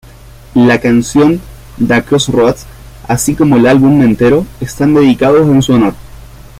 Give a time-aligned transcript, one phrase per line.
[0.55, 1.39] La canción
[1.87, 2.65] "Tha Crossroads"
[3.07, 5.93] así como el álbum entero, están dedicados en su honor.